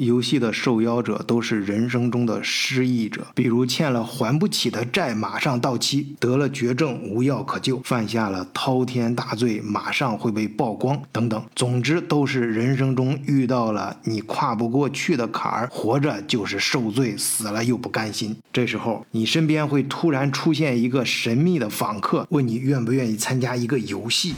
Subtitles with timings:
[0.00, 11.42] 游戏的受邀者都是人生中的失意者，比如欠了还不起的债马上到期，得了绝症无药可救，犯下了滔天大罪马上会被曝光等等。
[11.54, 18.36] 总之，都是人生中遇到了你跨不过去的坎儿，活着就是受罪，死了又不甘心。
[18.52, 24.34] 这时候，你身边会突然出现一个神秘的访客，问你愿不愿意参加一个游戏。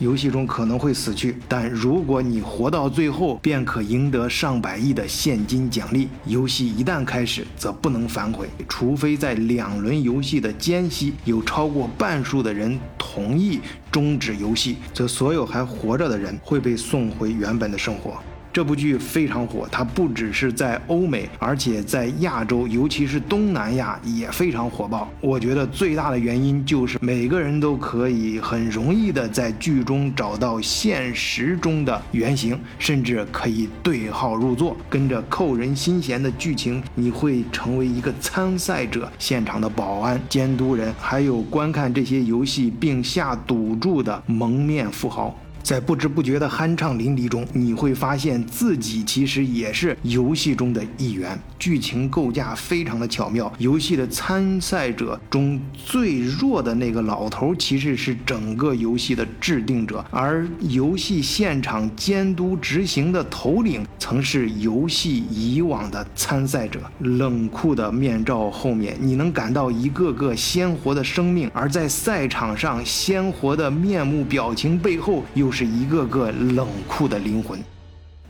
[0.00, 6.08] 游戏中可能会死去，但如果你活到最后，便可赢得上百亿的现金奖励。
[6.26, 18.20] 游戏一旦开始，则不能反悔，除非在两轮游戏的间隙有超过半数的人同意终止游戏，则所有还活着的人会被送回原本的生活。
[18.54, 25.10] 这部剧非常火，它不只是在欧美，而且在亚洲，尤其是东南亚也非常火爆。
[25.20, 45.36] 我觉得最大的原因就是每个人都可以很容易的在剧中找到现实中的原型，甚至可以对号入座，跟着扣人心弦的剧情，你会成为一个参赛者、现场的保安、监督人，还有观看这些游戏并下赌注的蒙面富豪。
[45.64, 51.40] 在不知不觉的酣畅淋漓中，你会发现自己其实也是游戏中的一员。
[51.58, 53.50] 剧情构架非常的巧妙。
[53.56, 66.78] 游戏的参赛者中最弱的那个老头，其实是整个游戏的制定者，而游戏现场监督执行的头领，曾是游戏以往的参赛者。
[66.98, 77.58] 冷酷的面罩后面，你能感到一个个鲜活的生命；而在赛场上，鲜活的面目表情背后，又是一个个冷酷的灵魂。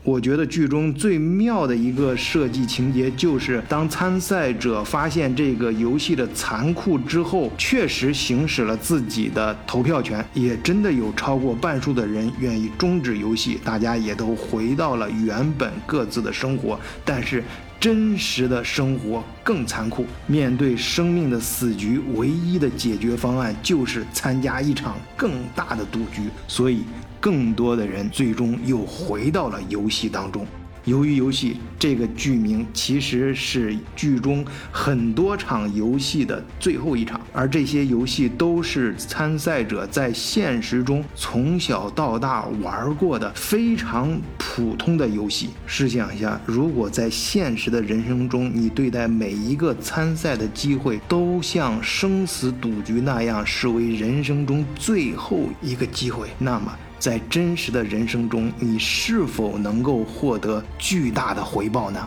[0.03, 16.79] 我觉得剧中最妙的一个设计情节，就是当参赛者发现这个游戏的残酷之后，确实行使了自己的投票权，也真的有超过半数的人愿意终止游戏，大家也都回到了原本各自的生活。
[17.03, 17.43] 但是
[17.85, 26.23] 真实的生活更残酷，面对生命的死局，唯一的解决方案就是参加一场更大的赌局。
[26.47, 26.81] 所以。
[27.21, 30.45] 更多的人最终又回到了游戏当中。
[30.85, 45.49] 由于游戏这个剧名其实是剧中很多场游戏的最后一场，而这些游戏都是参赛者在现实中从小到大玩过的非常普通的游戏。
[45.65, 56.71] 试想一下，如果在现实的人生中，你对待每一个参赛的机会都像生死赌局那样视为人生中最后一个机会，那么。
[57.05, 62.03] 在真实的人生中，你是否能够获得巨大的回报呢？